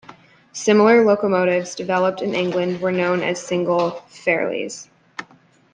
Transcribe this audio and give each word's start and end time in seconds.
Similar 0.53 1.05
locomotives 1.05 1.75
developed 1.75 2.23
in 2.23 2.33
England 2.33 2.81
were 2.81 2.91
known 2.91 3.21
as 3.21 3.39
Single 3.39 3.91
Fairlies. 4.09 4.89